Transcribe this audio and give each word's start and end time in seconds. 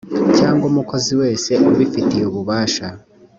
cyangwa 0.37 0.63
umukozi 0.71 1.11
wese 1.21 1.51
ubifitiye 1.69 2.23
ububasha 2.27 2.87